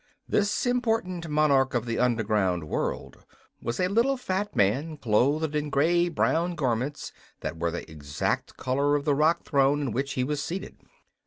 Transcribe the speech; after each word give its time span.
This 0.27 0.65
important 0.65 1.29
monarch 1.29 1.75
of 1.75 1.85
the 1.85 1.99
Underground 1.99 2.63
World 2.67 3.23
was 3.61 3.79
a 3.79 3.87
little 3.87 4.17
fat 4.17 4.55
man 4.55 4.97
clothed 4.97 5.55
in 5.55 5.69
gray 5.69 6.09
brown 6.09 6.55
garments 6.55 7.11
that 7.41 7.59
were 7.59 7.69
the 7.69 7.87
exact 7.87 8.57
color 8.57 8.95
of 8.95 9.05
the 9.05 9.13
rock 9.13 9.43
throne 9.43 9.79
in 9.79 9.91
which 9.91 10.13
he 10.13 10.23
was 10.23 10.41
seated. 10.41 10.77